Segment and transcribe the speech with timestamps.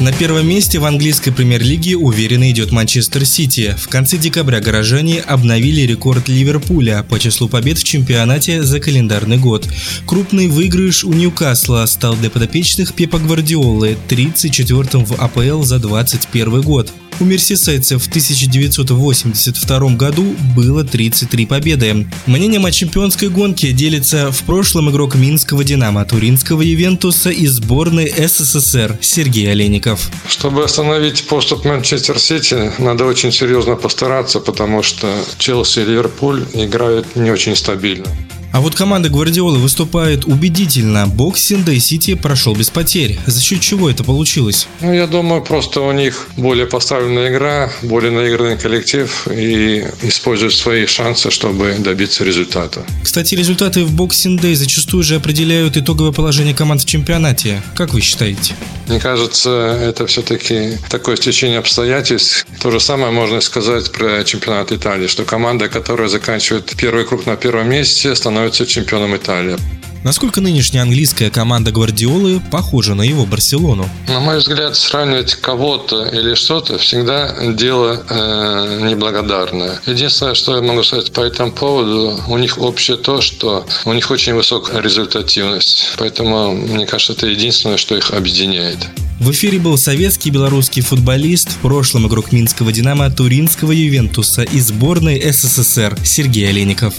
[0.00, 3.76] На первом месте в английской премьер-лиге уверенно идет Манчестер Сити.
[3.78, 9.68] В конце декабря горожане обновили рекорд Ливерпуля по числу побед в чемпионате за календарный год.
[10.04, 16.92] Крупный выигрыш у Ньюкасла стал для подопечных Пепа Гвардиолы 34-м в АПЛ за 21 год.
[17.20, 22.08] У мерсисайцев в 1982 году было 33 победы.
[22.26, 28.98] Мнением о чемпионской гонке делится в прошлом игрок Минского «Динамо», Туринского «Ювентуса» и сборной СССР
[29.00, 30.10] Сергей Олейников.
[30.28, 37.14] Чтобы остановить поступ Манчестер Сити, надо очень серьезно постараться, потому что Челси и Ливерпуль играют
[37.14, 38.06] не очень стабильно.
[38.54, 41.08] А вот команда Гвардиолы выступает убедительно.
[41.08, 43.18] Boxing Day Сити прошел без потерь.
[43.26, 44.68] За счет чего это получилось?
[44.80, 50.86] Ну, я думаю, просто у них более поставленная игра, более наигранный коллектив и используют свои
[50.86, 52.84] шансы, чтобы добиться результата.
[53.02, 57.60] Кстати, результаты в Boxing Day зачастую же определяют итоговое положение команд в чемпионате.
[57.74, 58.54] Как вы считаете?
[58.86, 59.50] Мне кажется,
[59.82, 62.46] это все-таки такое стечение обстоятельств.
[62.60, 67.34] То же самое можно сказать про чемпионат Италии, что команда, которая заканчивает первый круг на
[67.34, 69.56] первом месте, становится становится чемпионом Италии.
[70.04, 73.88] Насколько нынешняя английская команда Гвардиолы похожа на его Барселону?
[74.06, 79.80] На мой взгляд, сравнивать кого-то или что-то всегда дело э, неблагодарное.
[79.86, 84.10] Единственное, что я могу сказать по этому поводу, у них общее то, что у них
[84.10, 85.94] очень высокая результативность.
[85.96, 88.78] Поэтому, мне кажется, это единственное, что их объединяет.
[89.20, 95.32] В эфире был советский белорусский футболист, в прошлом игрок Минского «Динамо», Туринского «Ювентуса» и сборной
[95.32, 96.92] СССР Сергей Олейников.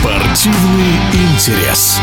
[0.00, 2.00] Спортивный интерес.